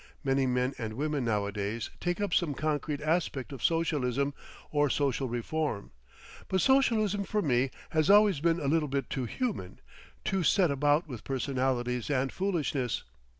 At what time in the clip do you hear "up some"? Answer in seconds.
2.19-2.55